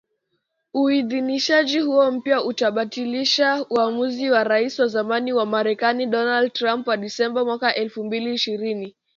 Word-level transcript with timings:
Uidhinishaji 0.73 1.79
huo 1.79 2.11
mpya 2.11 2.43
unabatilisha 2.43 3.65
uamuzi 3.69 4.29
wa 4.31 4.43
Rais 4.43 4.79
wa 4.79 4.87
zamani 4.87 5.33
wa 5.33 5.45
Marekani 5.45 6.05
Donald 6.05 6.53
Trump 6.53 6.87
wa 6.87 6.97
Disemba 6.97 7.45
mwaka 7.45 7.75
elfu 7.75 8.03
mbili 8.03 8.33
ishirini 8.33 8.95